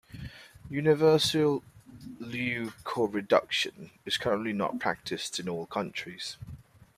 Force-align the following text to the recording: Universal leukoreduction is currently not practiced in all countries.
Universal 0.71 1.61
leukoreduction 2.19 3.91
is 4.03 4.17
currently 4.17 4.51
not 4.51 4.79
practiced 4.79 5.39
in 5.39 5.47
all 5.47 5.67
countries. 5.67 6.37